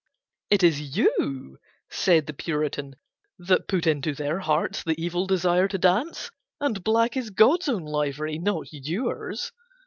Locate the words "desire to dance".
5.27-6.31